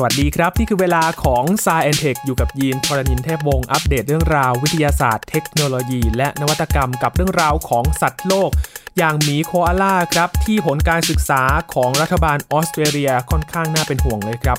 [0.00, 8.50] สวัสดีครับ นี่คือเวลาของ s ายแอนเทคอยู่กับยีนทรณินเทพวงศ์อัปเดตเรื่องราววิทยาศาสตร์ เทคโนโลยี และนวัตกรรมกับเรื่องราวของสัตว์โลก
[8.98, 11.42] อย่างหมีโคอาล่าครับ ที่ผลการศึกษา
[11.74, 14.58] ของรัฐบาลออสเตรเลียค่อนข้างน่าเป็นห่วงเลยครับ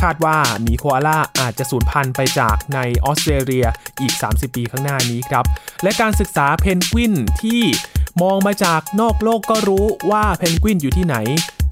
[0.00, 3.66] คาดว่าหมีโคอาล่าอาจจะสูญพันธุ์ไปจากในออสเตรเลีย
[4.00, 5.44] อีก 30 ปีข้างหน้านี้ครับ
[5.82, 7.62] และการศึกษาเพนกวินที่
[8.22, 11.16] มองมาจากนอกโลกก็รู้ว่าเพนกวินอยู่ที่ไหน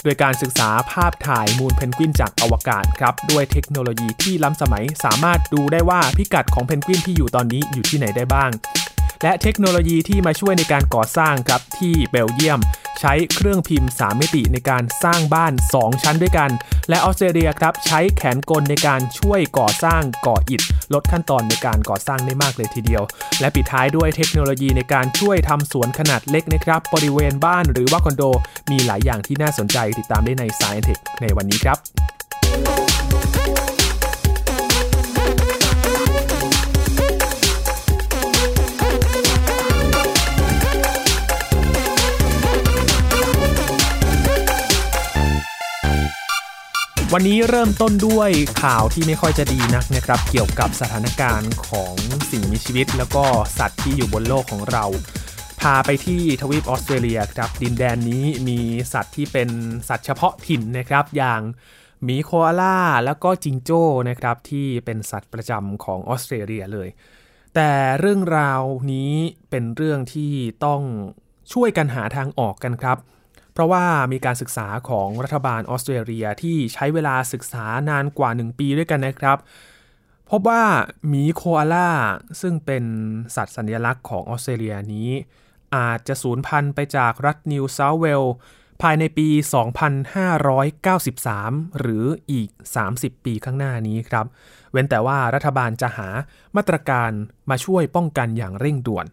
[0.03, 8.51] โดยการศึกษาภาพถ่ายมูลเพนกวินจากอวกาศครับด้วยเทคโนโลยีที่ล้ำสมัยสามารถดูได้ว่าพิกัดของเพนกวินที่อยู่ตอนนี้อยู่ที่ไหนได้บ้าง
[9.23, 12.61] และเทคโนโลยีที่มาช่วยในการก่อสร้างครับที่เบลเยียม
[13.01, 16.51] ใช้เครื่องพิมพ์ 3 มิติในการสร้างบ้าน 2 ชั้นด้วยกัน
[16.89, 20.63] และออสเตรเลียครับใช้แขนกลในการช่วยก่อสร้างก่ออิฐ
[20.95, 23.03] ลดขั้นตอนในการก่อสร้างได้มากเลยทีเดียว
[23.41, 28.23] และปิดท้ายด้วยเทคโนโลยีในการช่วยทำสวนขนาดเล็กนะครับบริเวณบ้านหรือว่าคอนโด
[28.71, 32.82] มีหลายอย่างที่น่าสนใจติดตามได้ใน Science Tech ในวันนี้ครับ
[47.17, 48.31] วันนี้เริ่มต้นด้วย
[48.63, 51.95] ข่าวที่ไม่ค่อยจะดีนักนะครับ เกี่ยวกับสถานการณ์ของ
[52.31, 53.25] สิ่งมีชีวิต แล้วก็
[53.59, 54.85] สัตว์ที่อยู่บนโลกของเรา
[55.61, 58.59] พาไปที่ทวีปออสเตรเลียครับ ดินแดนนี้มี
[58.93, 59.49] สัตว์ที่เป็น
[59.89, 61.41] สัตว์เฉพาะถิ่นนะครับ อย่าง
[62.05, 66.89] หมีโคอาล่าแล้วก็จิงโจ้นะครับ ที่เป็นสัตว์ประจำของออสเตรเลียเลย
[67.55, 69.13] แต่เรื่องราวนี้
[69.51, 70.33] เป็นเรื่องที่
[70.65, 70.83] ต้อง
[71.53, 72.99] ช่วยกันหาทางออกกันครับ
[73.53, 79.39] เพราะว่ามีการศึกษาของรัฐบาลออสเตรเลียที่ใช้เวลาศึกษานานกว่า 1 ปีด้วยกันนะครับ
[80.31, 80.63] พบว่า
[81.09, 81.91] หมีโคอาล่า
[82.41, 82.85] ซึ่งเป็น
[83.37, 85.11] สัตว์สัญลักษณ์ของออสเตรเลียนี้
[85.77, 88.35] อาจจะสูญพันธุ์ไปจากรัฐนิวเซาเวลส์
[88.83, 89.29] ภายในปี
[90.95, 92.49] 2593 หรืออีก
[92.89, 94.27] 30 ปีข้างหน้านี้ครับ
[94.73, 96.09] เว้นแต่ว่ารัฐบาลจะหา
[96.57, 97.11] มาตรการ
[97.51, 99.07] มาช่วยป้องกันอย่างเร่งด่วน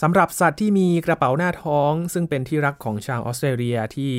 [0.00, 4.12] สำหรับสัตว์ที่มีกระเป๋าหน้าท้อง ซึ่งเป็นที่รักของชาวออสเตรเลียที่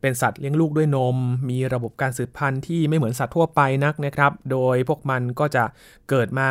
[0.00, 1.16] เป็นสัตว์เลี้ยงลูกด้วยนม
[1.50, 5.64] มีระบบการสืบพันธุ์ที่ไม่เหมือนสัตว์ทั่วไปนักนะครับ โดยพวกมันก็จะ
[6.08, 6.50] เกิดมา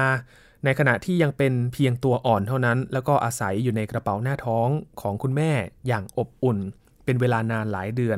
[0.65, 4.67] ในขณะที่ยังเป็นเพียงตัวอ่อนเท่านั้น แล้วก็อาศัยอยู่ในกระเป๋าหน้าท้อง
[5.01, 5.51] ของคุณแม่
[5.87, 6.57] อย่างอบอุ่น
[7.05, 8.17] เป็นเวลานานหลายเดือน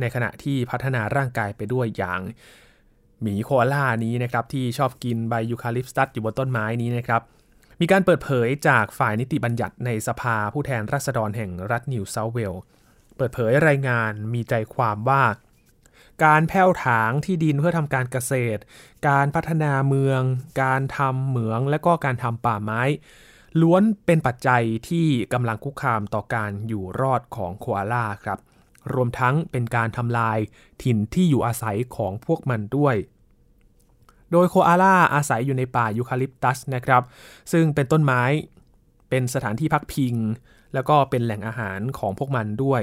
[0.00, 2.20] ในขณะที่พัฒนาร่างกายไปด้วยอย่าง
[3.22, 7.22] หมีโคอาล่านี้นะครับที่ชอบกินใบยูคาลิปตัสอยู่บนต้นไม้นี้นะครับ
[7.80, 12.62] มีการเปิดเผยจากฝ่ายนิติบัญญัติในสภาผู้แทนราษฎรแห่งรัฐนิวเซาท์เวลส์
[13.16, 15.24] เปิดเผยรายงานมีใจความว่า
[16.24, 18.60] การแผ่วถางที่ดินเพื่อทำการเกษตร
[19.08, 20.20] การพัฒนาเมือง
[20.62, 22.82] การทำเหมืองและก็การทำป่าไม้
[23.60, 28.38] ล้วนเป็นปัจจัยที่กำลังคุกคามต่อการอยู่รอดของโคอาล่าครับ
[28.94, 30.38] รวมทั้งเป็นการทำลาย
[30.82, 32.94] ถิ่นที่อยู่อาศัยของพวกมันด้วย
[34.32, 37.02] โดยโคอาล่าอาศัยอยู่ในป่ายูคาลิปตัสนะครับ
[37.52, 38.22] ซึ่งเป็นต้นไม้
[39.10, 40.14] เป็นสถานที่พักพิง
[40.74, 42.82] แล้วก็เป็นแหล่งอาหารของพวกมันด้วย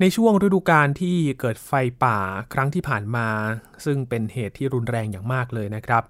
[0.00, 1.72] ในช่วงฤดูกาลที่เกิดไฟ
[2.04, 2.18] ป่า
[2.52, 3.28] ครั้งที่ผ่านมา
[3.84, 6.02] ซึ่งเป็นเหตุที่รุนแรงอย่างมากเลยนะครับ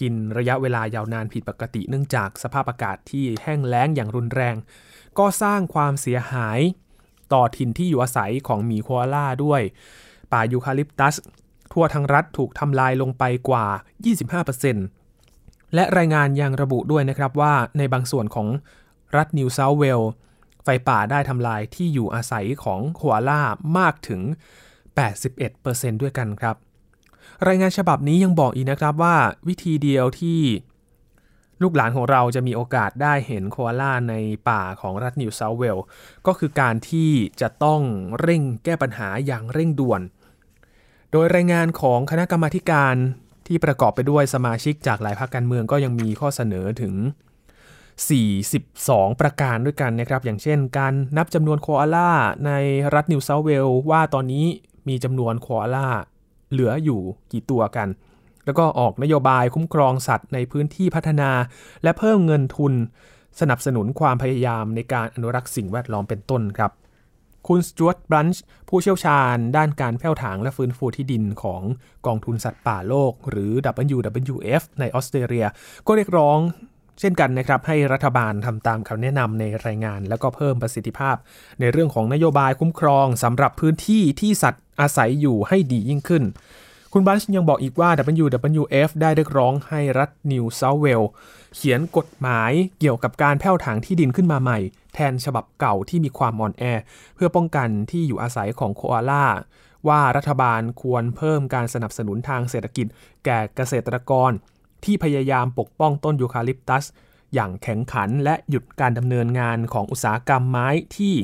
[0.00, 4.56] กินระยะเวลายาวนานผิดปกติเนื่องจากสภาพอากาศที่แห้งแล้งอย่างรุนแรง
[5.18, 6.60] ก็สร้างความเสียหาย
[7.32, 9.62] ต่อถิ่นที่อยู่อาศัยของหมีโคอาล่าด้วย
[10.32, 11.14] ป่ายูคาลิปตัส
[11.72, 13.66] ทั่วทั้งรัฐถูกทำลายลงไปกว่า
[14.90, 18.48] 25%และรายงานยังระบุด้วยนะครับว่าในบางส่วนของ
[19.16, 20.10] รัฐนิวเซาเวลส์
[20.64, 23.42] ไฟป่าได้ทำลายที่อยู่อาศัยของโคอาล่า
[23.78, 24.20] มากถึง
[24.92, 26.56] 81%ด้วยกันครับ
[27.48, 29.16] รายงานฉบับนี้ยังบอกอีกนะครับว่า
[29.48, 30.40] วิธีเดียวที่
[31.62, 34.14] ลูกหลานของเราจะมีโอกาสได้เห็นโคอาล่าใน
[34.48, 35.84] ป่าของรัฐนิวเซาเวลส์
[36.26, 37.10] ก็คือการที่
[37.40, 37.80] จะต้อง
[38.20, 40.00] เร่งแก้ปัญหาอย่างเร่งด่วน
[41.12, 42.94] โดยรายงานของคณะกรรมการ
[43.46, 46.94] ที่ประกอบไปด้วยสมาชิกจากหลายพรรคการเมืองก็ยังมีข้อเสนอถึง
[48.08, 52.12] 42 ประการด้วยกันนะครับ อย่างเช่น การนับจำนวนโคอาล่า
[52.46, 52.52] ใน
[52.94, 54.46] รัฐนิวเซาท์เวลส์ว่าตอนนี้
[54.88, 55.88] มีจำนวนโคอาล่า
[56.50, 57.00] เหลืออยู่
[57.32, 57.88] กี่ตัวกัน
[58.44, 61.30] แล้วก็ออกนโยบายคุ้มครองสัตว์ในพื้นที่พัฒนา
[61.82, 62.72] และเพิ่มเงินทุน
[63.40, 66.72] สนับสนุนความพยายามในการอนุรักษ์สิ่งแวดล้อมเป็นต้นครับ
[67.48, 71.62] คุณสจวตบรันช์ผู้เชี่ยวชาญด้านการแผ่วถางและฟื้นฟูที่ดินของ
[72.06, 73.52] กองทุนสัตว์ป่าโลก หรือ
[73.94, 75.46] WWF ในออสเตรเลีย
[75.86, 76.38] ก็เรียกร้อง
[77.00, 81.16] เช่นกันนะครับ ให้รัฐบาลทำตามคำแนะนำในรายงาน แล้วก็เพิ่มประสิทธิภาพ
[81.60, 86.22] ในเรื่องของนโยบายคุ้มครองสำหรับพื้นที่ที่สัตว์อาศัยอยู่ให้ดียิ่งขึ้น
[86.92, 87.90] คุณบันช์ยังบอกอีกว่า
[88.22, 91.10] WWF ได้เรียกร้องให้รัฐนิวเซาเวลส์
[91.54, 94.58] เขียนกฎหมายเกี่ยวกับการแผ่วถางที่ดินขึ้นมาใหม่
[94.94, 96.64] แทนฉบับเก่าที่มีความอ่อนแอ
[97.14, 99.26] เพื่อป้องกันที่อยู่อาศัยของโคอาล่า
[99.88, 102.86] ว่ารัฐบาลควรเพิ่มการสนับสนุนทางเศรษฐกิจ
[103.24, 104.30] แก่เกษตรกร
[104.84, 106.84] ที่พยายามปกป้องต้นยูคาลิปตัส
[107.34, 111.14] อย่างแข็งขันและหยุดการดำเนินงานของอุตสาหกรรมไม้ที่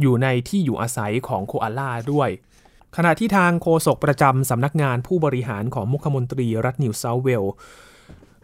[0.00, 2.30] อยู่ในที่อยู่อาศัยของโคอาล่าด้วย
[2.96, 7.44] ขณะที่ทางโฆษกประจำสำนักงานผู้บริหารของมุขมนตรีรัฐนิวเซาเวลส์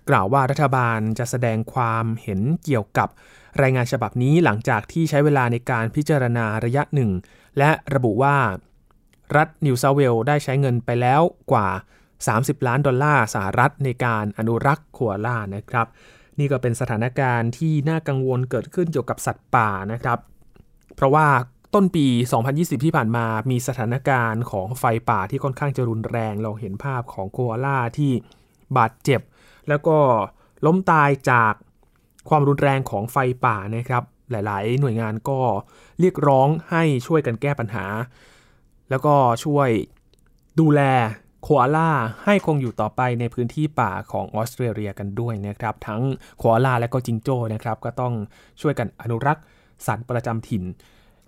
[0.08, 3.08] กล่าวว่ารัฐบาลจะแสดงความเห็นเกี่ยวกับ
[3.62, 7.10] รายงานฉบับนี้หลังจากที่ใช้เวลาในการพิจารณาระยะหนึ่ง
[7.58, 8.37] และระบุว่า
[9.37, 11.20] รัฐนิวเซาเวลได้ใช้เงินไปแล้ว
[11.52, 11.69] กว่า
[12.20, 15.87] 30 ล้านดอลลาร์สหรัฐในการอนุรักษ์ขัวล่านะครับ
[16.38, 20.19] นี่ก็เป็นสถานการณ์ที่น่ากังวลเกิดขึ้นเกี่ยวกับสัตว์ป่านะครับ
[20.96, 21.26] เพราะว่า
[21.75, 22.06] ต้นปี
[22.46, 28.12] 2020 ที่ผ่านมามีสถานการณ์ของไฟป่าที่ค่อนข้างจะรุนแรง เราเห็นภาพของโคอาล่าที่
[28.76, 29.20] บาดเจ็บ
[29.69, 29.99] แล้วก็
[30.67, 31.53] ล้มตายจาก
[32.29, 35.41] ความรุนแรงของไฟป่านะครับ หลายๆ หน่วยงานก็
[36.00, 37.87] เรียกร้องให้ช่วยกันแก้ปัญหา
[38.91, 39.14] แล้วก็
[39.44, 39.69] ช่วย
[40.61, 40.81] ดูแล
[41.43, 41.91] โคอาล่า
[42.25, 46.03] ให้คงอยู่ต่อไปในพื้นที่ป่าของออสเตรเลียกันด้วยนะครับ ทั้ง
[46.38, 48.14] โคอาล่าและก็จิงโจ้นะครับ ก็ต้อง
[48.61, 49.44] ช่วยกันอนุรักษ์
[49.87, 50.64] สัตว์ประจำถิ่น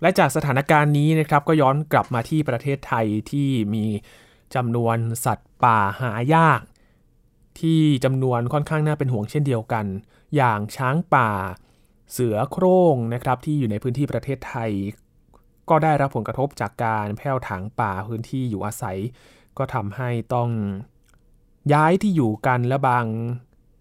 [0.01, 3.85] และจากสถานการณ์นี้นะครับ ก็ย้อนกลับมาที่ประเทศไทยที่มี
[4.55, 6.61] จำนวนสัตว์ป่าหายาก
[7.59, 9.85] ที่จำนวนค่อนข้างน่าเป็นห่วงเช่นเดียวกัน
[10.35, 11.29] อย่างช้างป่า
[12.11, 14.71] เสือโคร่งนะครับที่อยู่ในพื้นที่ประเทศไทย
[15.69, 18.97] ก็ได้รับผลกระทบจากการแผ่วถางป่าพื้นที่อยู่อาศัย
[19.57, 20.49] ก็ทำให้ต้อง
[21.73, 23.05] ย้ายที่อยู่กันและบาง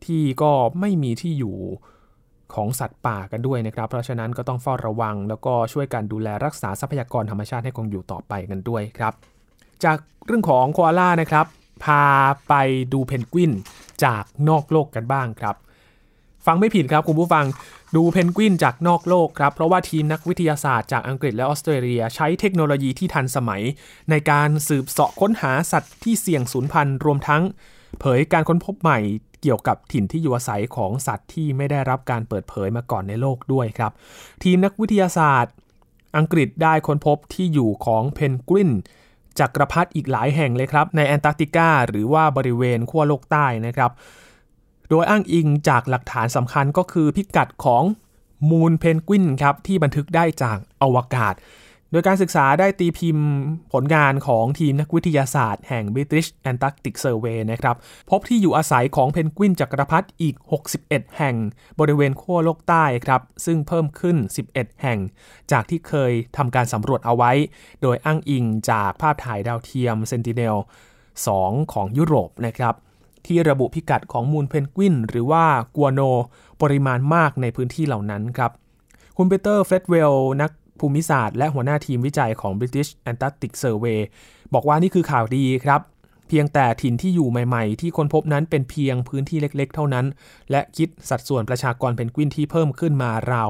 [0.06, 1.56] ที่ก็ไม่มีที่อยู่
[2.54, 9.12] ของสัตว์ป่ากันด้วยนะครับ เพราะฉะนั้นก็ต้องเฝ้าระวัง แล้วก็ช่วยกันดูแลรักษาทรัพยากรธรรมชาติให้คงอยู่ต่อไปกันด้วยครับ
[9.84, 11.46] จากเรื่องของโคอาล่านะครับ
[11.82, 12.04] พา
[12.48, 12.54] ไป
[12.92, 13.52] ดูเพนกวิน
[14.04, 15.56] จากนอกโลกกันบ้างครับ
[16.46, 17.46] ฟังไม่ผิดครับคุณผู้ฟัง
[17.96, 23.62] ดูเพนกวินจากนอกโลกครับ เพราะว่าทีมนักวิทยาศาสตร์จากอังกฤษและออสเตรเลีย ใช้เทคโนโลยีที่ทันสมัย
[24.10, 27.42] ในการสืบเสาะค้นหาสัตว์ที่เสี่ยงสูญพันธุ์รวมทั้ง
[28.00, 28.98] เผยการค้นพบใหม่
[29.42, 33.92] เกี่ยวกับถิ่นที่อยู่อาศัยของสัตว์ที่ไม่ได้รับการเปิดเผยมาก่อนในโลกด้วยครับ
[34.42, 35.54] ทีมนักวิทยาศาสตร์
[36.16, 38.70] อังกฤษได้ค้นพบที่อยู่ของเพนกวิน
[39.38, 43.90] จักรพรรดิอีกหลายแห่งเลยครับ ในแอนตาร์กติกาหรือว่าบริเวณขั้วโลกใต้นะครับ
[44.88, 47.82] โดยอ้างอิงจากหลักฐานสำคัญก็คือพิกัดของ
[48.50, 51.34] มูลเพนกวินครับที่บันทึกได้จากอวกาศ
[51.94, 53.28] โดยการศึกษาได้ตีพิมพ์
[53.72, 57.76] ผลงานของทีมนักวิทยาศาสตร์แห่ง British Antarctic Survey นะครับ
[58.10, 60.36] พบที่อยู่อาศัยของเพนกวินจักรพรรดิอีก
[60.76, 61.36] 61 แห่ง
[61.80, 64.16] บริเวณขั้วโลกใต้ครับ ซึ่งเพิ่มขึ้น
[64.50, 64.98] 11 แห่ง
[65.52, 67.32] จากที่เคยทำการสำรวจเอาไว้
[67.82, 70.56] โดยอ้างอิงจากภาพถ่ายดาวเทียม Sentinel
[71.14, 72.74] 2 ของยุโรปนะครับ
[73.26, 75.44] ที่ระบุพิกัดของมูลเพนกวิน หรือว่า
[75.76, 76.00] กัวโน
[76.62, 78.50] ปริมาณมากในพื้นที่เหล่านั้นครับ
[79.16, 80.50] คุณเปเตอร์เฟรดเวลนัก
[80.80, 84.00] ภูมิศาสตร์และหัวหน้าทีมวิจัยของ British Antarctic Survey
[84.54, 85.80] บอกว่านี่คือข่าวดีครับ
[86.28, 90.06] เพียงแต่ถิ่นที่อยู่ใหม่ๆ ที่ค้นพบนั้นเป็นเพียงพื้นที่เล็กๆ เท่านั้น
[90.50, 93.48] และคิดสัดส่วนประชากรเพนกวินที่เพิ่มขึ้นมาราว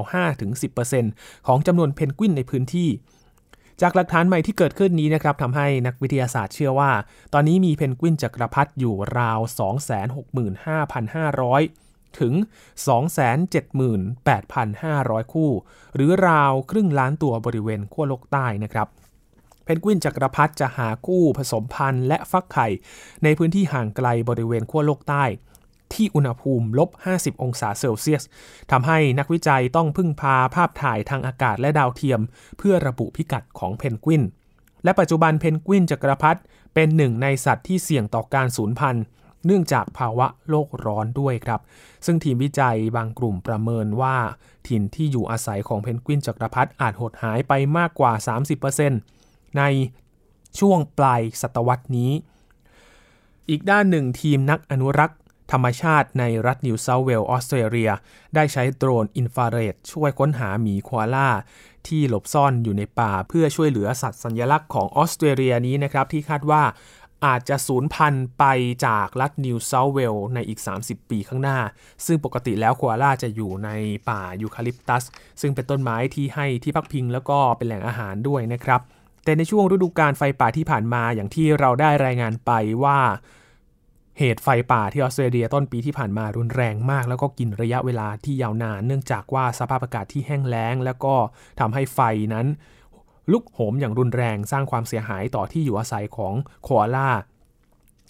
[0.73, 2.89] 5-10%ของจำนวนเพนกวินในพื้นที่
[3.81, 6.91] จากหลักฐานใหม่ที่เกิดขึ้นนี้นะครับทำให้นักวิทยาศาสตร์เชื่อว่า
[7.33, 11.84] ตอนนี้มีเพนกวินจักรพรรดิอยู่ราว 265,500
[12.19, 12.33] ถึง
[14.03, 15.51] 278,500 คู่
[15.95, 18.87] หรือราวครึ่งล้านตัวบริเวณขั้วโลกใต้นะครับ
[19.63, 22.67] เพนกวินจักรพรรดิจะหาคู่ผสมพันธุ์และฟักไข่
[23.23, 25.23] ในพื้นที่ห่างไกลบริเวณขั้วโลกใต้
[25.93, 28.23] ที่อุณหภูมิลบ 50 องศาเซลเซียส
[28.71, 32.21] ทำให้นักวิจัยต้องพึ่งพาภาพถ่ายทางอากาศและดาวเทียม
[32.57, 34.23] เพื่อระบุพิกัดของเพนกวิน
[34.83, 36.41] และปัจจุบันเพนกวินจักรพรรดิ
[36.73, 39.03] เป็นหนึ่งในสัตว์ที่เสี่ยงต่อการสูญพันธุ์
[39.45, 41.61] เนื่องจากภาวะโลกร้อนด้วยครับ
[42.05, 44.15] ซึ่งทีมวิจัยบางกลุ่มประเมินว่า
[44.67, 48.13] ถิ่นที่อยู่อาศัยของเพนกวินจักรพรรดิอาจหดหายไปมากกว่า
[48.85, 49.63] 30%ใน
[50.59, 52.11] ช่วงปลายศตวรรษนี้
[53.49, 55.19] อีกด้านหนึ่งทีมนักอนุรักษ์
[55.51, 57.91] ธรรมชาติในรัฐนิวเซาเวลส์ออสเตรเลีย
[58.35, 61.29] ได้ใช้โดรนอินฟราเรดช่วยค้นหาหมีโคอาล่า
[61.87, 66.63] ที่หลบซ่อนอยู่ในป่าเพื่อช่วยเหลือสัตว์สัญลักษณ์ของออสเตรเลียนี้นะครับ ที่คาดว่า
[67.25, 68.45] อาจจะสูญพันธุ์ไป
[68.85, 71.59] จากรัฐนิวเซาเวลส์ในอีก 30 ปีข้างหน้า
[72.05, 73.69] ซึ่งปกติแล้วโคอาล่าจะอยู่ใน
[74.09, 75.03] ป่ายูคาลิปตัส
[75.41, 78.81] ซึ่งเป็นต้นไม้ที่ให้ที่พักพิงแล้วก็เป็นแหล่งอาหารด้วยนะครับ
[79.23, 82.51] แต่ในช่วงฤดูกาลไฟป่าที่ผ่านมาอย่างที่เราได้รายงานไป
[82.83, 82.99] ว่า
[84.19, 91.15] เหตุไฟป่าที่ออสเตรเลียต้นปีที่ผ่านมารุนแรงมาก แล้วก็กินระยะเวลาที่ยาวนาน เนื่องจากว่าสภาพอากาศที่แห้งแล้ง แล้วก็
[91.59, 91.99] ทำให้ไฟ
[92.33, 92.47] นั้น
[93.31, 97.09] ลุกโหมอย่างรุนแรงสร้างความเสียหายต่อที่อยู่อาศัยของโคอาล่า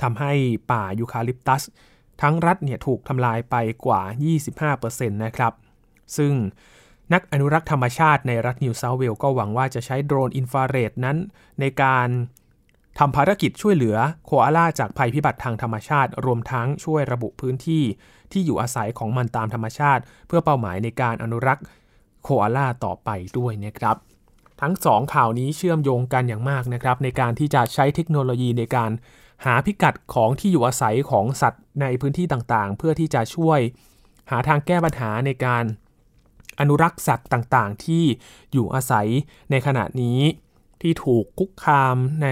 [0.01, 0.31] ทำให้
[0.71, 1.63] ป่ายูคาลิปตัส
[2.21, 3.55] ทั้งรัฐเนี่ยถูกทำลายไป
[3.85, 4.01] กว่า
[4.61, 5.53] 25%นะครับ
[6.17, 6.33] ซึ่ง
[7.13, 11.17] นักอนุรักษ์ธรรมชาติในรัฐนิวเซาเวลก็หวังว่าจะใช้โดรนอินฟราเรดนั้น
[11.59, 12.07] ในการ
[12.99, 17.83] ทำภารกิจช่วยเหลือโคอาล่าจากภัยพิบัติทางธรรมชาติ รวมทั้งช่วยระบุพื้นที่
[18.31, 21.63] ที่อยู่อาศัยของมันตามธรรมชาติ เพื่อเป้าหมายในการอนุรักษ์
[22.23, 23.97] โคอาล่าต่อไปด้วยนะครับ
[24.61, 28.91] ทั้งสองข่าวนี้เชื่อมโยงกันอย่างมากนะครับในการที่จะใช้เทคโนโลยีในการ
[29.45, 33.59] หาพิกัดของที่อยู่อาศัยของสัตว์ในพื้นที่ต่างๆ เพื่อที่จะช่วย
[34.31, 35.63] หาทางแก้ปัญหาในการ
[36.59, 38.03] อนุรักษ์สัตว์ต่างๆ ที่
[38.53, 39.07] อยู่อาศัย
[39.51, 40.19] ในขณะนี้
[40.81, 42.29] ที่ถูกคุกคามใน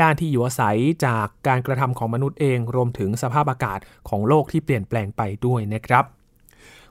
[0.00, 3.78] ด้านที่อยู่อาศัยจากการกระทำของมนุษย์เอง รวมถึงสภาพอากาศ
[4.08, 6.04] ของโลกที่เปลี่ยนแปลงไปด้วยนะครับ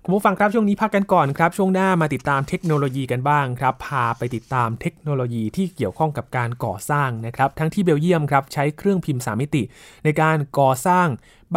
[0.04, 9.64] คุณผู้ฟังครับช่วงนี้พักกันก่อนครับ ช่วงหน้ามาติดตามเทคโนโลยีกันบ้างครับ พาไปติดตามเทคโนโลยีที่เกี่ยวข้องกับการก่อสร้างนะครับ ทั้งที่เบลเยียมครับใช้เครื่องพิมพ์สามิติ
[10.04, 11.08] ในการก่อสร้าง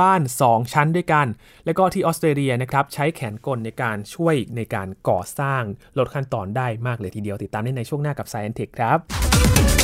[0.01, 1.27] บ้าน 2 ชั้นด้วยกัน
[1.65, 5.63] และก็ที่ออสเตรเลียนะครับใช้แขนกลในการช่วยในการก่อสร้าง
[5.99, 9.84] ลดขั้นตอนได้มากเลยทีเดียวติดตามได้ในช่วงหน้ากับ Science Tech ครับ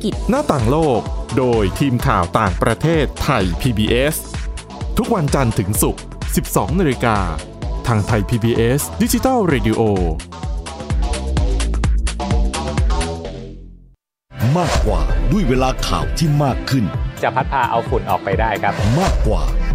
[0.03, 1.01] กิจ หน้าต่างโลก
[1.37, 4.15] โดยทีมข่าวต่างประเทศไทย PBS
[4.97, 6.03] ทุกวันจันทร์ถึงศุกร์
[6.41, 7.17] 12 นาฬิกา
[7.87, 9.81] ทางไทย PBS ดิจิทัล Radio
[14.57, 16.85] มากกว่าด้วยเวลาข่าวที่มากขึ้น
[17.23, 19.43] จะพัดพาเอาฝุ่นออกไปได้ครับ มากกว่า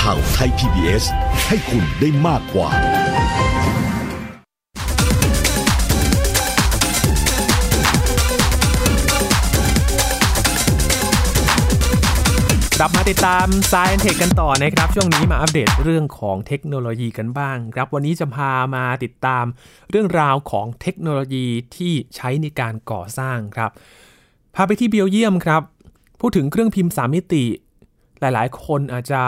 [0.00, 1.04] ข่าวไทย PBS
[1.48, 2.68] ให้คุณได้มากกว่า
[12.78, 19.44] กลับมาติดตาม Science Tech กันต่อนะครับ ช่วงนี้มาอัปเดตเรื่องของเทคโนโลยีกันบ้างครับวันนี้จะพามาติดตาม
[19.90, 23.70] เรื่องราวของเทคโนโลยีที่ใช้ในการก่อสร้างครับ
[24.54, 25.62] พาไปที่เบลเยียมครับ
[26.20, 27.44] พูดถึงเครื่องพิมพ์ 3 มิติ
[28.20, 29.22] หลายๆ คนอาจจะ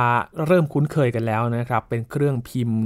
[0.46, 2.80] เริ่มคุ้นเคยกันแล้วนะครับ เป็นเครื่องพิมพ์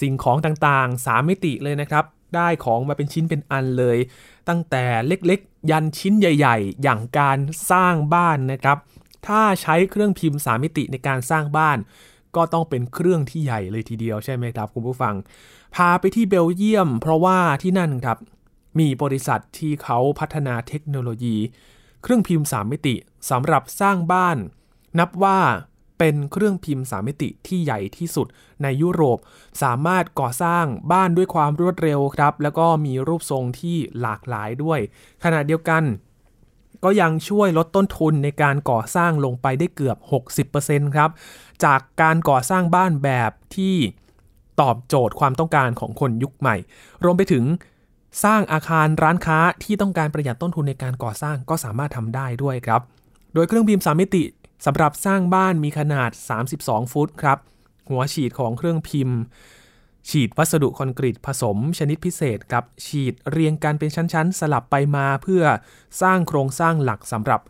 [0.00, 2.04] สิ่งของต่างๆ 3 มิติเลยนะครับ
[2.36, 3.98] ได้ของมาเป็นชิ้นเป็นอันเลย
[4.48, 7.38] ตั้งแต่เล็กๆ ยันชิ้นใหญ่ ๆ อย่างการ
[7.70, 8.78] สร้างบ้านนะครับ
[9.26, 11.78] ถ้าใช้เครื่องพิมพ์ 3 มิติในการสร้างบ้าน
[12.36, 15.14] ก็ต้องเป็นเครื่องที่ใหญ่เลยทีเดียวใช่ไหมครับคุณผู้ฟัง
[15.74, 18.18] พาไปที่เบลเยียม เพราะว่าที่นั่นครับ
[18.78, 21.36] มีบริษัทที่เขาพัฒนาเทคโนโลยี
[22.02, 22.94] เครื่องพิมพ์ 3 มิติ
[23.30, 24.36] สำหรับสร้างบ้าน
[24.98, 25.38] นับว่า
[25.98, 28.26] เป็นเครื่องพิมพ์3มิติที่ใหญ่ที่สุด
[28.62, 29.18] ในยุโรป
[29.62, 34.80] สามารถก่อสร้างบ้านด้วยความรวดเร็วครับ แล้วก็มีรูปทรงที่หลากหลายด้วย
[35.24, 35.82] ขณะเดียวกัน
[36.84, 39.96] ก็ยังช่วยลดต้นทุนในการก่อสร้างลงไปได้เกือบ
[40.48, 41.10] 60%ครับ
[41.64, 43.76] จากการก่อสร้างบ้านแบบที่
[44.60, 46.56] ตอบโจทย์ความต้องการของคนยุคใหม่
[47.04, 47.44] รวมไปถึง
[48.24, 52.80] สร้างอาคารร้านค้าที่ต้องการประหยัดต้นทุนในการก่อสร้างก็สามารถทำได้ด้วยครับ
[53.34, 54.24] โดยเครื่องพิมพ์3มิติ
[54.64, 56.10] สำหรับสร้างบ้านมีขนาด
[56.52, 57.38] 32 ฟุตครับ
[57.90, 59.18] หัวฉีดของเครื่องพิมพ์
[60.10, 65.44] ฉีดวัสดุคอนกรีตผสมชนิดพิเศษกับฉีดเรียงกันเป็นชั้น ๆ สลับไปมาเพื่อ
[66.02, 67.40] สร้างโครงสร้างหลักสำหรับ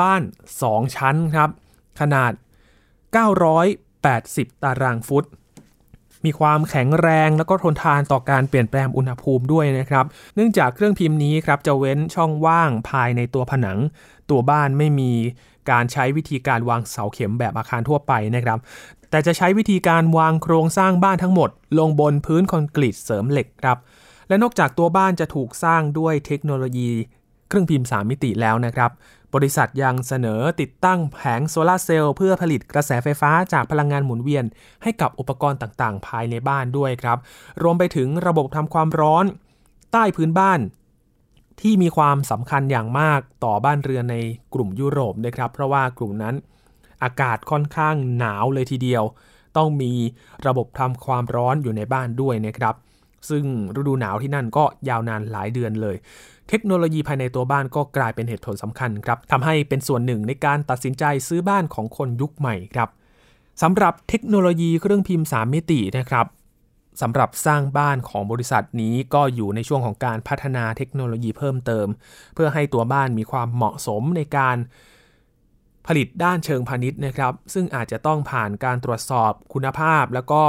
[0.00, 0.22] บ้าน
[0.62, 1.50] 2 ชั้นครับ
[2.00, 2.32] ขนาด
[3.86, 5.24] 980 ตารางฟุต
[6.24, 10.04] มีความแข็งแรงแล้วก็ทนทานต่อการเปลี่ยนแปลงอุณหภูมิด้วยนะครับ
[10.34, 13.78] เนื่องจากเครื่องพิมพ์นี้ครับจะเว้นช่องว่างภายในตัวผนัง
[14.30, 15.12] ตัวบ้านไม่มี
[15.70, 18.58] การใช้วิธีการวางเสาเข็มแบบอาคารทั่วไปนะครับ
[19.10, 23.78] แต่จะใช้วิธีการวางโครงสร้างบ้านทั้งหมด ลงบนพื้นคอนกรีตเสริมเหล็กครับ
[24.28, 26.90] และนอกจากตัวบ้านจะถูกสร้างด้วยเทคโนโลยี
[27.48, 28.90] เครื่องพิมพ์ 3 มิติแล้วนะครับ
[29.34, 34.44] บริษัทยังเสนอติดตั้งแผงโซลาร์เซลล์เพื่อผลิตกระแสไฟฟ้าจากพลังงานหมุนเวียน
[34.82, 37.18] ให้กับอุปกรณ์ต่างๆ ภายในบ้านด้วยครับ
[37.62, 39.24] รวมไปถึงระบบทำความร้อน
[39.92, 40.60] ใต้พื้นบ้าน
[41.60, 44.16] ที่มีความสำคัญอย่างมากต่อบ้านเรือนใน
[44.54, 46.34] กลุ่มยุโรปนะครับ เพราะว่ากลุ่มนั้น
[47.02, 49.04] อากาศค่อนข้างหนาวเลยทีเดียว
[49.56, 49.92] ต้องมี
[50.46, 52.74] ระบบทำความร้อนอยู่ในบ้านด้วยนะครับ
[53.30, 53.44] ซึ่ง
[53.76, 55.96] ฤดูหนาวที่นั่นก็ยาวนานหลายเดือนเลย
[56.48, 62.88] เทคโนโลยีภายในตัวบ้านก็กลายเป็นเหตุผลสำคัญครับทำให้เป็นส่วนหนึ่งในการตัดสินใจซื้อบ้านของคนยุคใหม่ครับ
[63.62, 66.26] สำหรับเทคโนโลยีเครื่องพิมพ์ 3 มิตินะครับ
[67.00, 71.86] สำหรับสร้างบ้านของบริษัทนี้ก็อยู่ในช่วงของการพัฒนาเทคโนโลยีเพิ่มเติม
[72.34, 74.56] เพื่อให้ตัวบ้านมีความเหมาะสมในการ
[75.86, 80.42] ผลิตด้านเชิงพาณิชย์นะครับ ซึ่งอาจจะต้องผ่านการตรวจสอบคุณภาพ แล้วก็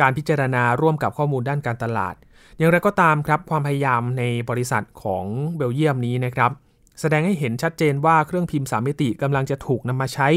[0.00, 2.14] การพิจารณาร่วมกับข้อมูลด้านการตลาด
[2.56, 5.24] อย่างไรก็ตามครับความพยายามในบริษัทของ
[5.56, 6.50] เบลเยียมนี้นะครับ
[7.00, 10.28] แสดงให้เห็นชัดเจนว่าเครื่องพิมพ์สามมิติกำลังจะถูกนำมาใช้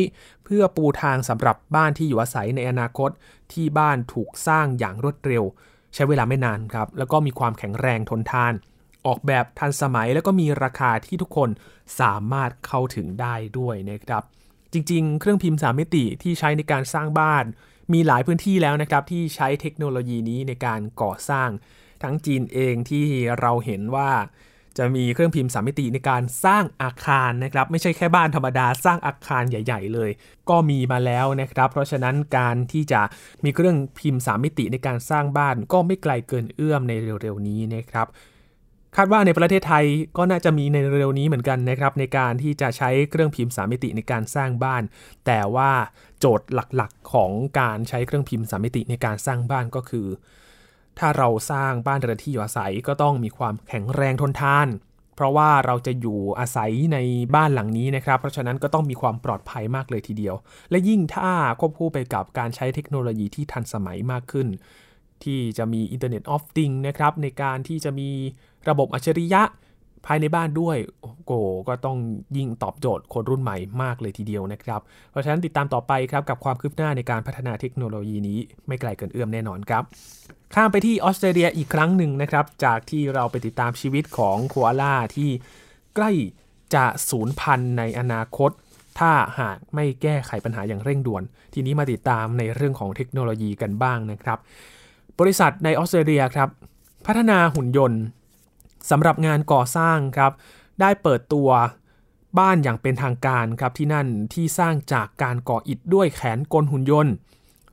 [0.45, 3.09] เพื่อปูทางสำหรับบ้านที่อยู่อาศัยในอนาคต
[3.53, 5.43] ที่บ้านถูกสร้างอย่างรวดเร็ว
[5.93, 8.53] ใช้เวลาไม่นานครับ แล้วก็มีความแข็งแรงทนทาน
[9.05, 11.49] ออกแบบทันสมัยแล้วก็มีราคาที่ทุกคน
[11.99, 14.23] สามารถเข้าถึงได้ด้วยนะครับ
[14.73, 17.43] จริง ๆ เครื่องพิมพ์สามมิติที่ใช้ในการสร้างบ้าน
[17.93, 21.49] มีหลายพื้นที่แล้วนะครับที่ใช้เทคโนโลยีนี้ในการก่อสร้าง
[22.03, 23.05] ทั้งจีนเองที่
[23.39, 24.11] เราเห็นว่า
[24.77, 30.09] จะมีเครื่องพิมพ์สามมิติในการสร้างอาคารนะครับ ไม่ใช่แค่บ้านธรรมดาสร้างอาคารใหญ่ ๆ เลย
[30.49, 33.01] ก็มีมาแล้วนะครับ เพราะฉะนั้นการที่จะ
[33.43, 38.07] มีเครื่องพิมพ์สามมิติในการสร้างบ้านก็ไม่ไกลเกินเอื้อมในเร็วๆนี้นะครับ
[38.97, 39.85] คาดว่าในประเทศไทย
[40.17, 44.83] ก็น่าจะมีในเร็วนี้เหมือนกันนะครับในการที่จะใช้เครื่องพิมพ์สามมิติในการสร้างบ้าน
[45.25, 45.71] แต่ว่า
[46.19, 50.07] โจทย์หลักๆของการใช้เครื่องพิมพ์สามมิติในการสร้างบ้านก็คือ
[50.99, 54.67] ถ้าเราสร้างบ้านเรือนที่อยู่อาศัยก็ต้องมีความแข็งแรงทนทาน
[55.15, 56.97] เพราะว่าเราจะอยู่อาศัยใน
[57.35, 60.35] บ้านหลังนี้นะครับ เพราะฉะนั้นก็ต้องมีความปลอดภัยมากเลยทีเดียว
[60.69, 64.47] และยิ่งถ้าควบคู่ไปกับการใช้เทคโนโลยีที่ทันสมัยมากขึ้น
[65.23, 68.09] ที่จะมี Internet of Things นะครับในการที่จะมี
[68.69, 69.41] ระบบอัจฉริยะ
[70.05, 71.31] ภายในบ้านด้วยโอ้โห
[71.67, 71.97] ก็ต้อง
[72.37, 79.83] ยิ่งตอบโจทย์คนรุ่นใหม่มากเลยทีเดียวนะครับ เพราะฉะนั้นติดตามต่อไปครับกับความคืบหน้าในการพัฒนาเทคโนโลยีนี้ไม่ไกลเกินเอื้อมแน่นอนครับ
[80.55, 85.29] ข้ามไปที่ออสเตรเลียอีกครั้งหนึ่งนะครับ จากที่เราไปติดตามชีวิตของโคอาล่าที่
[85.95, 86.11] ใกล้
[86.75, 88.51] จะสูญพันธุ์ในอนาคต
[88.99, 94.39] ถ้าหากไม่แก้ไขปัญหาอย่างเร่งด่วน ทีนี้มาติดตามในเรื่องของเทคโนโลยีกันบ้างนะครับ
[95.19, 96.49] บริษัทในออสเตรเลียครับ
[97.05, 98.01] พัฒนาหุ่นยนต์
[98.89, 100.31] สำหรับงานก่อสร้างครับ
[100.81, 101.49] ได้เปิดตัว
[102.39, 107.13] บ้านอย่างเป็นทางการครับที่นั่นที่สร้างจากการก่ออิฐด้วยแขนกลหุ่นยนต์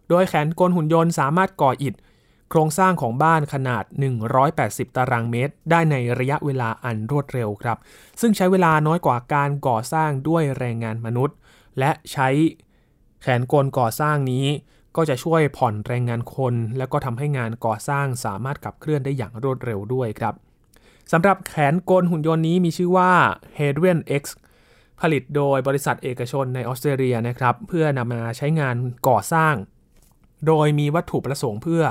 [0.08, 1.94] โดยแขนกลหุ่นยนต์สามารถก่ออิฐ
[2.50, 3.84] โครงสร้างของบ้านขนาด
[4.40, 7.78] 180 ตารางเมตร ได้ในระยะเวลาอันรวดเร็วครับ
[8.20, 11.36] ซึ่งใช้เวลาน้อยกว่าการก่อสร้างด้วยแรงงานมนุษย์
[11.78, 12.28] และใช้
[13.22, 14.46] แขนกลก่อสร้างนี้
[14.96, 20.34] ก็จะช่วยผ่อนแรงงานคน และก็ทำให้งานก่อสร้างสามารถขับเคลื่อนได้อย่างรวดเร็วด้วยครับ
[21.12, 23.12] สำหรับแขนกลหุ่นยนต์นี้มีชื่อว่า
[23.58, 24.22] h a d r i a n X
[25.00, 28.76] ผลิตโดยบริษัทเอกชนในออสเตรเลียนะครับ เพื่อนำมาใช้งาน
[29.08, 29.54] ก่อสร้าง
[30.46, 31.82] โดยมีวัตถุประสงค์เพื่อ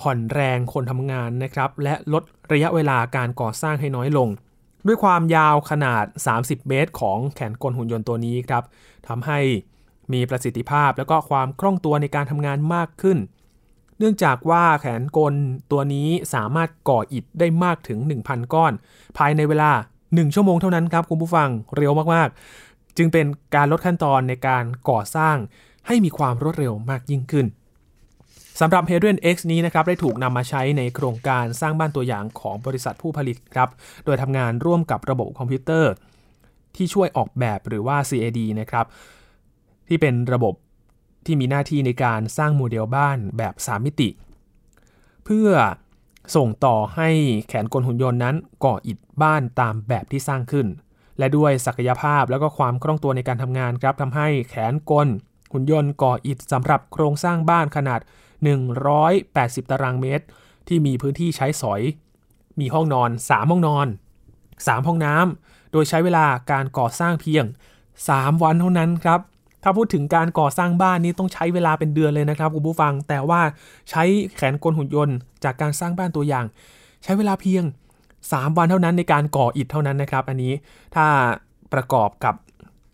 [0.00, 4.28] ผ่อนแรงคนทำงานนะครับ และลดระยะเวลาการก่อสร้างให้น้อยลง
[4.86, 6.04] ด้วยความยาวขนาด
[6.36, 8.64] 30 เมตร ของแขนกลหุ่นยนต์ตัวนี้ครับ
[9.08, 9.38] ทำให้
[10.12, 13.18] มีประสิทธิภาพและก็ความคล่องตัวในการทำงานมากขึ้น
[14.00, 15.34] เนื่องจากว่าแขนกล
[15.70, 18.72] ตัวนี้สามารถก่ออิฐได้มากถึง 1,000 ก้อน
[19.18, 19.70] ภายในเวลา
[20.04, 25.36] 1 ชั่วโมงเท่านั้นครับคุณผู้ฟังเร็วมากๆ จึงเป็นการลดขั้นตอนในการก่อสร้าง
[25.86, 27.46] ให้มีความรวดเร็วมากยิ่งขึ้น
[28.60, 33.68] สำหรับ h a d r i a n X นี้นะครับได้ถูกนำมาใช้ในโครงการสร้างบ้านตัวอย่างของบริษัทผู้ผลิตครับ
[34.04, 35.92] โดยทำงานร่วมกับระบบคอมพิวเตอร์
[36.76, 38.86] ที่ช่วยออกแบบหรือว่า CAD นะครับ
[39.88, 40.54] ที่เป็นระบบ
[41.24, 44.08] ที่มีหน้าที่ในการสร้างโมเดลบ้านแบบ 3 มิติ
[45.24, 45.50] เพื่อ
[46.36, 47.08] ส่งต่อให้
[47.48, 50.66] แขนกลหุ่นยนต์นั้นก่ออิฐบ้านตามแบบที่สร้างขึ้น
[51.18, 55.08] และด้วยศักยภาพแล้วก็ความคล่องตัวในการทำงานครับทำให้แขนกล
[55.52, 58.00] หุ่นยนต์ก่ออิฐสำหรับโครงสร้างบ้านขนาด
[58.86, 60.24] 180 ตารางเมตร
[60.68, 61.82] ที่มีพื้นที่ใช้สอย
[62.60, 63.86] มีห้องนอน 3 ห้องนอน
[64.36, 67.44] 3 ห้องน้ำโดยใช้เวลาการก่อสร้างเพียง
[67.94, 69.20] 3 วันเท่านั้นครับ
[69.62, 73.40] ถ้าพูดถึงการก่อสร้างบ้านนี้ต้องใช้เวลาเป็นเดือนเลยนะครับคุณผู้ฟัง แต่ว่า
[73.90, 74.02] ใช้
[74.36, 76.44] แขนกลหุ่นยนต์ จากการสร้างบ้านตัวอย่าง
[77.04, 77.64] ใช้เวลาเพียง
[78.10, 80.52] 3 วันเท่านั้นในการก่ออิฐเท่านั้นนะครับ อันนี้
[80.94, 81.06] ถ้า
[81.72, 82.34] ประกอบกับ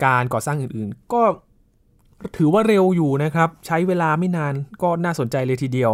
[0.05, 1.23] การก่อสร้างอื่นๆ ก็
[2.37, 5.93] ถือว่าเร็วอยู่นะครับ ใช้เวลาไม่นานก็น่าสนใจเลยทีเดียว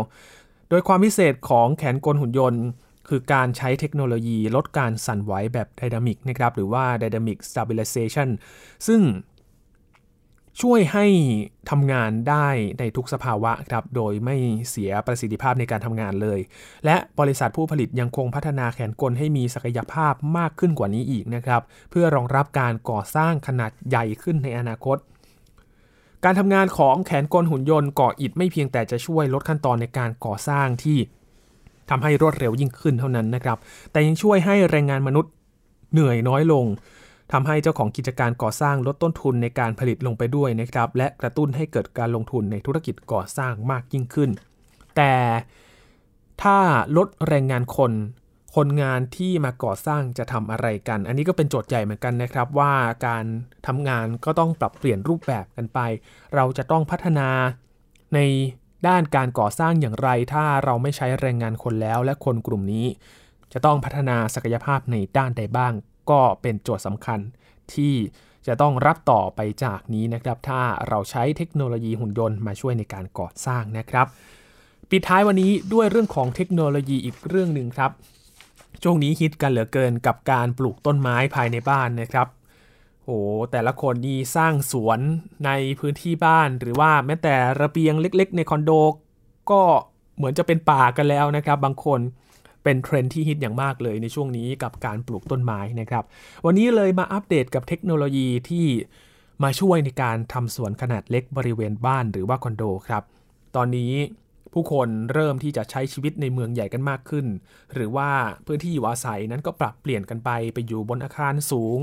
[0.68, 2.62] โดยความพิเศษของแขนกลหุ่นยนต์
[3.08, 8.28] คือการใช้เทคโนโลยีลดการสั่นไหวแบบไดนามิกนะครับหรือว่า Dynamic Stabilization
[8.86, 9.00] ซึ่ง
[10.60, 11.06] ช่วยให้
[11.70, 14.36] ทำงานได้ในทุกสภาวะครับ โดยไม่
[14.70, 16.40] เสียประสิทธิภาพในการทำงานเลย
[16.84, 24.96] และบริษัทผู้ผลิตยังคงพัฒนาแขนกลให้มีศักยภาพมากขึ้นกว่านี้อีกนะครับ เพื่อรองรับการก่อสร้างขนาดใหญ่ขึ้นในอนาคต
[26.24, 30.98] การทำงานของแขนกลหุ่นยนต์ก่ออิฐไม่เพียงแต่จะช่วยลดขั้นตอนในการก่อสร้างที่
[31.90, 33.58] ทำให้รวดเร็วยิ่งขึ้นเท่านั้นนะครับ
[33.92, 35.32] แต่ยังช่วยให้แรงงานมนุษย์
[35.92, 36.64] เหนื่อยน้อยลง
[37.32, 44.30] ทำให้เจ้าของกิจการก่อสร้างลดต้นทุนในการผลิตลงไปด้วยนะครับ และกระตุ้นให้เกิดการลงทุนในธุรกิจก่อสร้างมากยิ่งขึ้น
[44.96, 45.14] แต่
[46.42, 46.58] ถ้า
[46.96, 47.92] ลดแรงงานคน
[48.56, 52.72] คนงานที่มาก่อสร้างจะทำอะไรกัน อันนี้ก็เป็นโจทย์ใหญ่เหมือนกันนะครับ ว่า
[53.06, 53.24] การ
[53.66, 55.78] ทำงานก็ต้องปรับเปลี่ยนรูปแบบกันไป
[56.34, 57.28] เราจะต้องพัฒนา
[58.14, 58.18] ใน
[58.88, 62.86] ด้านการก่อสร้างอย่างไร ถ้าเราไม่ใช้แรงงานคนแล้ว และคนกลุ่มนี้
[63.52, 65.72] จะต้องพัฒนาศักยภาพในด้านใดบ้าง
[66.10, 67.20] ก็เป็นโจทย์สำคัญ
[67.74, 67.94] ที่
[68.46, 74.06] จะต้องรับต่อไปจากนี้นะครับ ถ้าเราใช้เทคโนโลยีหุ่นยนต์มาช่วยในการก่อสร้างนะครับ
[74.90, 77.90] ปิดท้ายวันนี้ด้วยเรื่องของเทคโนโลยีอีกเรื่องหนึ่งครับ
[78.82, 82.28] ช่วงนี้ฮิตกันเหลือเกินกับการปลูกต้นไม้ภายในบ้านนะครับ
[83.04, 83.18] โอ้
[83.52, 85.00] แต่ละคนนี่สร้างสวน
[85.46, 88.70] ในพื้นที่บ้าน หรือว่าแม้แต่ระเบียงเล็ก ๆ ในคอนโด
[89.50, 89.62] ก็
[90.16, 92.00] เหมือนจะเป็นป่ากันแล้วนะครับ บางคน
[92.64, 96.04] เป็นเทรนที่ฮิตอย่างมากเลยในช่วงนี้กับการปลูกต้นไม้นะครับ
[96.46, 98.66] วันนี้เลยมาอัปเดตกับเทคโนโลยีที่
[99.42, 103.02] มาช่วยในการทำสวนขนาดเล็กบริเวณบ้านหรือว่าคอนโดครับ
[103.56, 103.92] ตอนนี้
[104.52, 107.26] ผู้คนเริ่มที่จะใช้ชีวิตในเมืองใหญ่กันมากขึ้น
[107.74, 108.10] หรือว่า
[108.46, 111.80] พื้นที่อยู่อาศัยนั้นก็ปรับเปลี่ยนกันไปไปอยู่บนอาคารสูง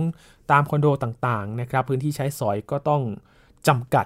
[0.52, 3.02] ตามคอนโดต่างๆนะครับ พื้นที่ใช้สอยก็ต้อง
[3.68, 4.06] จำกัด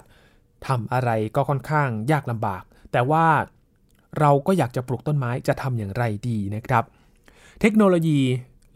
[0.68, 3.26] ทำอะไรก็ค่อนข้างยากลำบาก แต่ว่า
[4.20, 6.84] เราก็อยากจะปลูกต้นไม้จะทำอย่างไรดีนะครับ
[7.62, 8.20] เทคโนโลยี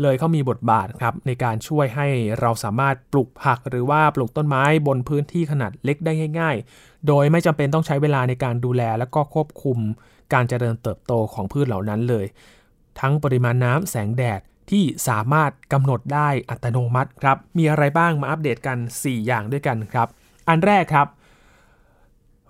[0.01, 2.07] เลยเขามีบทบาทครับในการช่วยให้
[2.39, 9.77] เราสามารถปลูกผักหรือว่าปลูกต้นไม้บนพื้นที่ขนาดเล็กได้ง่าย ๆ โดยไม่จำเป็นต้องใช้เวลาในการดูแลและก็ควบคุม
[10.33, 12.25] การเจริญเติบโตของพืชเหล่านั้นเลย
[12.99, 20.07] ทั้งปริมาณน้ำแสงแดดที่สามารถกำหนดได้อัตโนมัติครับ มีอะไรบ้างมาอัปเดตกัน 4 อย่างด้วยกันครับ
[20.49, 21.07] อันแรกครับ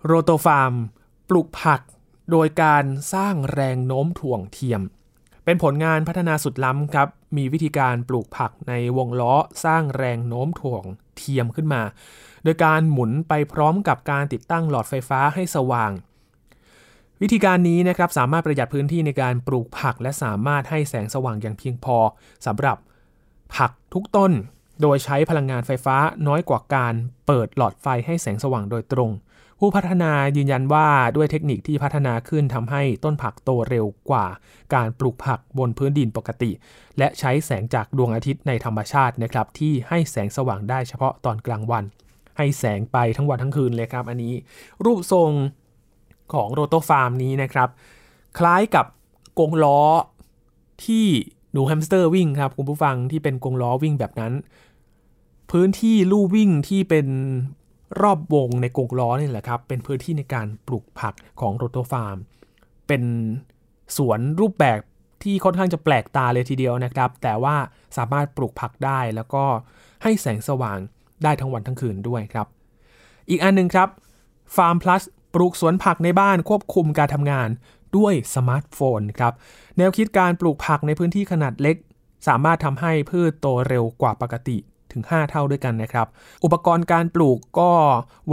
[0.06, 0.74] โรโตฟาร์ม
[1.30, 1.82] ปลูกผัก
[2.32, 4.82] โดยการสร้างแรงโน้มถ่วงเทียม
[5.46, 9.34] เป็นผลงานพัฒนาสุดล้ำครับ มีวิธีการปลูกผักในวงล้อ
[9.66, 10.84] สร้างแรงโน้มถ่วง
[11.18, 11.82] เทียมขึ้นมา
[12.44, 15.92] โดยการหมุนไปพร้อมกับการติดตั้งหลอดไฟฟ้าให้สว่าง
[17.22, 21.98] วิธีการนี้นะครับสามารถประหยัดพื้นที่ในการปลูกผัก และสามารถให้แสงสว่างอย่างเพียงพอ
[22.46, 22.78] สำหรับ
[23.56, 24.32] ผักทุกต้น
[24.82, 26.94] โดยใช้พลังงานไฟฟ้าน้อยกว่าการ
[27.28, 29.12] เปิดหลอดไฟให้แสงสว่างโดยตรง
[29.60, 34.26] ผู้พัฒนายืนยันว่าด้วยเทคนิคที่พัฒนาขึ้นทำให้ต้นผักโตเร็วกว่า
[34.74, 36.52] การปลูกผักบนพื้นดินปกติ
[36.98, 41.84] และใช้แสงจากดวงอาทิตย์ในธรรมชาตินะครับ ที่ให้แสงสว่างได้เฉพาะตอนกลางวัน
[42.38, 44.34] ให้แสงไปทั้งวันทั้งคืนเลยครับ อันนี้
[44.86, 45.32] รูปทรง
[46.34, 47.70] ของ Rotofarm นี้นะครับ
[48.38, 48.86] คล้ายกับ
[49.40, 49.82] กงล้อ
[50.86, 51.06] ที่
[51.52, 54.34] หนูแฮมสเตอร์วิ่งครับคุณผู้ฟังที่เป็นกงล้อวิ่งแบบนั้น
[55.52, 57.08] พื้นที่ลู่วิ่งที่เป็น
[58.02, 62.18] รอบวงในกงล้อนี่แหละครับ เป็นพื้นที่ในการปลูกผักของโรโตฟาร์ม
[62.88, 63.04] เป็น
[63.98, 64.80] สวนรูปแบบ
[65.24, 67.56] ที่ค่อนข้างจะแปลกตาเลยทีเดียวนะครับ แต่ว่า
[67.98, 69.44] สามารถปลูกผักได้แล้วก็
[70.04, 70.78] ให้แสงสว่าง
[71.24, 72.48] ได้ทั้งวันทั้งคืนด้วยครับ
[73.30, 73.90] อีกอันนึงครับ
[74.56, 77.50] ฟาร์มพลัสปลูกสวนผักในบ้านควบคุมการทำงาน
[77.98, 79.34] ด้วยสมาร์ทโฟนครับ
[79.78, 81.76] แนวคิดการปลูกผักในพื้นที่ขนาดเล็ก
[82.28, 84.58] สามารถทำให้พืชโตเร็วกว่าปกติ
[84.98, 86.08] ถึง 5 เท่าด้วยกันนะครับ
[86.44, 87.72] อุปกรณ์การปลูกก็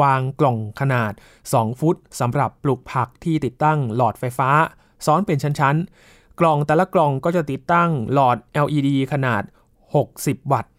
[0.02, 1.12] วางกล่องขนาด
[1.48, 4.50] 2 ฟุตสำหรับปลูกผักที่ติดตั้งหลอดไฟฟ้า
[5.06, 9.42] ซ้อนเป็นชั้นๆ กล่องแต่ละกล่องก็จะติดตั้งหลอด LED ขนาด
[9.96, 10.70] 60 วัตต์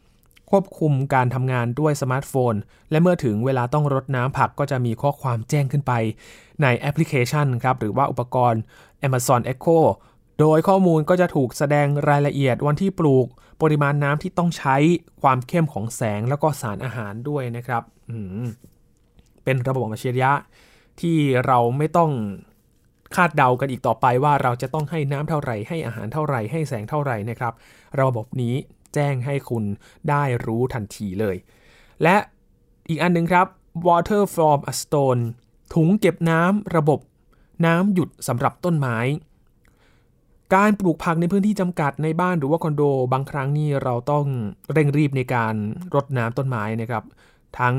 [0.51, 2.53] ควบคุมการทำงานด้วยสมาร์ทโฟน
[2.91, 5.93] และเมื่อถึงเวลาต้องรดน้ำผักก็จะมีข้อความแจ้งขึ้นไป
[6.61, 8.61] ในแอปพลิเคชันครับ หรือว่าอุปกรณ์
[9.07, 9.79] Amazon Echo
[10.39, 13.27] โดยข้อมูลก็จะถูกแสดงรายละเอียดวันที่ปลูก
[13.61, 14.75] ปริมาณน้ำที่ต้องใช้
[15.21, 17.83] ความเข้มของแสงแล้วก็สารอาหารด้วยนะครับ
[19.43, 20.31] เป็นระบบอัจฉริยะ
[21.01, 22.11] ที่เราไม่ต้อง
[23.15, 27.53] คาดเดากันอีกต่อไปว่าเราจะต้องให้น้ำเท่าไหร่ให้อาหารเท่าไหร่ให้แสงเท่าไหร่นะครับ
[28.01, 28.55] ระบบนี้
[28.93, 29.63] แจ้งให้คุณ
[30.09, 31.35] ได้รู้ทันทีเลย
[32.03, 32.15] และ
[32.89, 33.47] อีกอันนึงครับ
[33.87, 35.21] water from a stone
[35.73, 36.99] ถุงเก็บน้ำระบบ
[37.65, 38.97] น้ำหยุดสำหรับต้นไม้
[40.53, 44.25] การปลูกผักในพื้นที่จำกัดในบ้านหรือว่าคอนโด บางครั้งนี่เราต้อง
[44.73, 45.53] เร่งรีบในการ
[45.95, 47.03] รดน้ำต้นไม้นะครับ
[47.59, 47.75] ทั้ง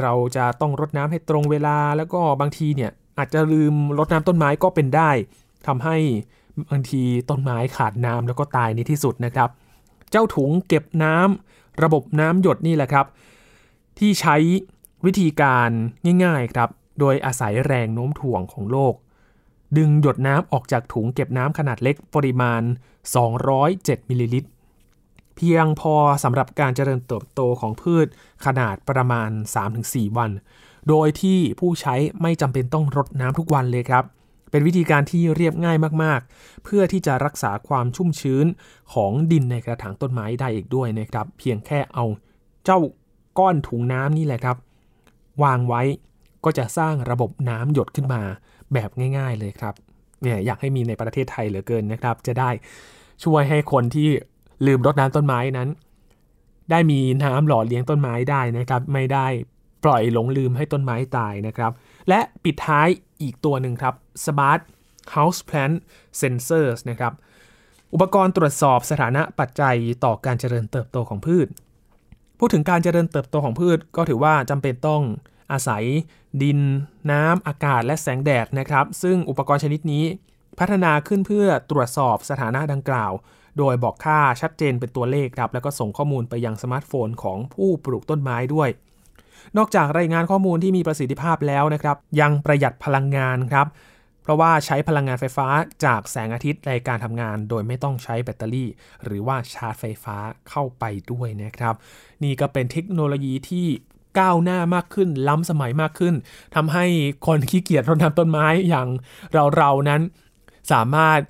[0.00, 5.10] เราจะต้องรดน้ำให้ตรงเวลา แล้วก็บางทีเนี่ยอาจจะลืมรดน้ำต้นไม้ก็เป็นได้
[5.66, 5.96] ทำให้
[6.70, 9.48] บางทีต้นไม้ขาดน้ำแล้วก็ตายในที่สุดนะครับ
[10.10, 13.06] เจ้าถุงเก็บน้ำระบบน้ำหยดนี่แหละครับ
[13.98, 14.36] ที่ใช้
[15.04, 15.70] วิธีการ
[16.24, 16.68] ง่ายๆครับ
[17.00, 18.94] โดยอาศัยแรงโน้มถ่วงของโลก
[19.76, 22.62] ดึงหยดน้ำออกจากถุงเก็บน้ำขนาดเล็กปริมาณ
[23.36, 24.50] 207มิลลิลิตร
[25.36, 28.06] เพียงพอสำหรับการเจริญเติบโตของพืช
[28.44, 29.30] ขนาดประมาณ
[29.74, 30.30] 3-4 วัน
[30.88, 34.04] โดยที่ผู้ใช้ไม่จำเป็นต้องรดน้ำทุกวันเลยครับ
[34.50, 38.46] เป็นวิธีการที่เรียบง่ายมากๆ เพื่อที่จะรักษาความชุ่มชื้น
[38.92, 42.04] ของดินในกระถางต้นไม้ได้อีกด้วยนะครับ เพียงแค่เอา
[42.64, 42.80] เจ้า
[43.38, 44.56] ก้อนถุงน้ำนี่แหละครับ
[45.42, 45.82] วางไว้
[46.44, 48.22] ก็จะสร้างระบบน้ำหยดขึ้นมา
[48.74, 49.74] แบบง่าย ๆเลยครับ
[50.22, 52.50] เนี่ยอยากให้มีในประเทศไทยเหลือเกินนะครับ จะได้
[53.24, 54.08] ช่วยให้คนที่
[54.66, 55.68] ลืมรดน้ำต้นไม้นั้น
[56.70, 59.26] ได้มีน้ำหล่อเลี้ยงต้นไม้ได้นะครับ ไม่ได้
[59.84, 61.72] ปล่อยหลงลืมให้ต้นไม้ตายนะครับ
[62.08, 62.88] และปิดท้าย
[63.22, 64.60] อีกตัวหนึ่งครับ Smart
[65.14, 65.76] House Plant
[66.20, 67.12] Sensors นะครับ
[67.92, 71.48] อุปกรณ์ตรวจสอบสถานะปัจจัยต่อการเจริญเติบโตของพืช
[72.38, 75.02] พูดถึงการเจริญเติบโตของพืชก็ถือว่าจำเป็นต้อง
[75.52, 75.84] อาศัย
[76.42, 76.58] ดิน
[77.10, 80.04] น้ำอากาศและแสงแดดนะครับ ซึ่งอุปกรณ์ชนิดนี้
[80.58, 83.12] พัฒนาขึ้นเพื่อตรวจสอบสถานะดังกล่าว
[83.58, 88.68] โดยบอกค่าชัดเจนเป็นตัวเลขครับ แล้วก็ส่งข้อมูลไปยังสมาร์ทโฟนของผู้ปลูกต้นไม้ด้วย
[89.56, 93.66] นอกจากรายงานข้อมูลที่มีประสิทธิภาพแล้วนะครับ ยังประหยัดพลังงานครับ
[94.22, 95.48] เพราะว่าใช้พลังงานไฟฟ้า
[95.84, 98.68] จากแสงอาทิตย์ในการทำงาน โดยไม่ต้องใช้แบตเตอรี่
[99.04, 100.16] หรือว่าชาร์จไฟฟ้า
[100.50, 101.74] เข้าไปด้วยนะครับ
[102.24, 103.66] นี่ก็เป็นเทคโนโลยีที่
[104.18, 106.14] ก้าวหน้ามากขึ้น ล้ำสมัยมากขึ้น
[106.54, 106.84] ทำให้
[107.26, 108.88] คนขี้เกียจรดน้ำต้นไม้อย่าง
[109.56, 110.00] เราๆนั้น
[110.72, 111.20] สามารถ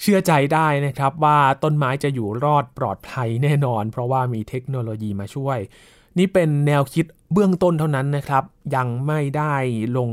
[0.00, 5.58] เชื่อใจได้นะครับว่าต้นไม้จะอยู่รอดปลอดภัยแน่นอน เพราะว่ามีเทคโนโลยีมาช่วย
[6.18, 8.44] นี่เป็นแนวคิดเบื้องต้นเท่านั้นนะครับ
[8.76, 9.54] ยังไม่ได้
[9.98, 10.10] ลง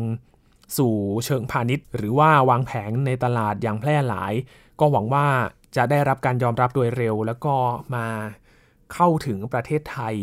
[0.77, 0.93] สู่
[1.25, 4.33] เชิงพาณิชย์ หรือว่าวางแผงในตลาดอย่างแพร่หลาย
[4.79, 5.27] ก็หวังว่า
[5.75, 7.55] จะได้รับการยอมรับโดยเร็ว แล้วก็
[7.95, 8.07] มา
[8.93, 10.15] เข้าถึงประเทศไทย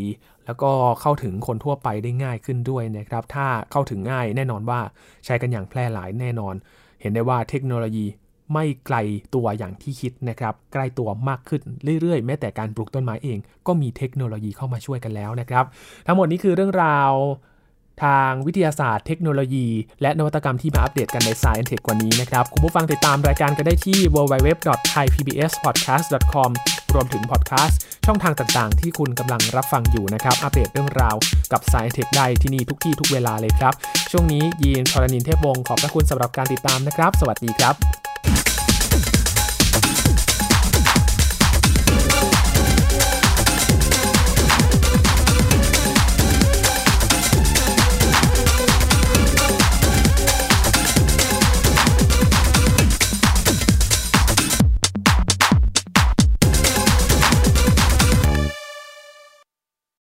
[0.47, 4.81] แล้วก็เข้าถึงคนทั่วไปได้ง่ายขึ้นด้วยนะครับ ถ้าเข้าถึงง่ายแน่นอนว่า
[5.25, 6.55] ใช้กันอย่างแพร่หลายแน่นอน
[7.01, 8.07] เห็นได้ว่าเทคโนโลยี
[8.53, 8.97] ไม่ไกล
[9.35, 11.63] ตัวอย่างที่คิดนะครับ ใกล้ตัวมากขึ้น
[12.01, 15.65] เรื่อยๆ แม้แต่การปลูกต้นไม้เอง ก็มีเทคโนโลยีเข้ามาช่วยกันแล้วนะครับ
[16.07, 17.13] ทั้งหมดนี้คือเรื่องราว
[18.05, 19.69] ทางวิทยาศาสตร์เทคโนโลยี
[20.03, 26.51] และนวัตกรรมที่มาอัปเดตกันใน Science Tech วันนี้นะครับ คุณผู้ฟังติดตามรายการกันได้ที่ www.thaipbspodcast.com
[26.95, 31.17] รวมถึงพอดแคสต์ช่องทางต่างๆ ที่คุณกำลังรับฟังอยู่นะครับ อัปเดตเรื่องราว
[31.53, 33.75] กับ Science Tech ได้ที่นี่ทุกที่ทุกเวลาเลยครับ
[34.11, 37.75] ช่วงนี้ยีนทรณินเทพวงศ์ขอบพระคุณสำหรับการติดตามนะครับ สวัสดีครับ